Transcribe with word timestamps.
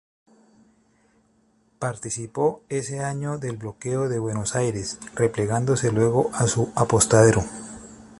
Participó 1.77 2.63
ese 2.69 3.01
año 3.01 3.37
del 3.37 3.57
bloqueo 3.57 4.09
de 4.09 4.17
Buenos 4.17 4.55
Aires, 4.55 4.97
replegándose 5.13 5.91
luego 5.91 6.31
a 6.33 6.47
su 6.47 6.73
apostadero. 6.75 7.43